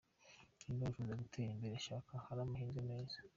Niba 0.65 0.83
wifuza 0.87 1.19
gutera 1.21 1.49
imbere, 1.55 1.75
shaka 1.85 2.11
ahari 2.17 2.41
amahirwe 2.43 2.79
meza. 2.89 3.17